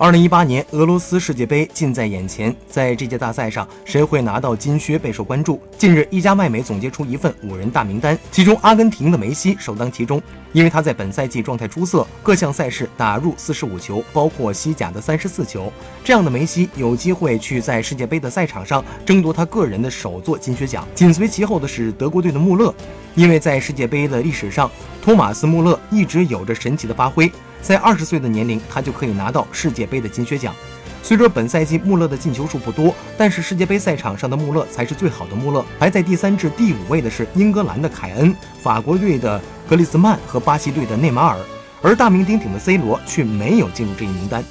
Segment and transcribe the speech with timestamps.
[0.00, 5.60] 二零一八年俄罗斯世界杯近在眼前，在这届大赛上，谁会拿到金靴备受关注。
[5.76, 10.18] 近日，一家外媒总结出一份五人大名单，其中阿根廷的梅西首当其冲，
[10.54, 15.70] 因为他在本赛季状态出色，各项赛事打入四十五球，包括西甲的三十四球。
[16.02, 20.88] 这样的梅西有机会去在世界杯的赛场上争夺他个人的首座金靴奖。
[20.94, 22.74] 紧随其后的是德国队的穆勒，
[23.14, 24.70] 因为在世界杯的历史上，
[25.02, 27.30] 托马斯·穆勒一直有着神奇的发挥。
[27.60, 30.54] 在二十岁的年龄，他就可以拿到世界杯的金靴奖。
[31.02, 35.64] 虽说本赛季穆勒的进球数不多，但是世界杯赛场上的穆勒才是最好的穆勒。
[35.78, 41.38] 排在第三至第五位的是英格兰的凯恩、法国队的格里兹曼和巴西队的内马尔，
[41.82, 44.44] 而大名鼎鼎的 C 罗却没有进入这一名单。